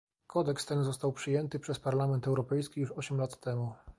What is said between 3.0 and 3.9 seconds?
lat temu